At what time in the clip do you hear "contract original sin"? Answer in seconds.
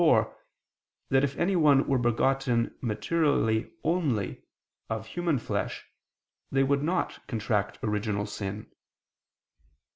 7.27-8.65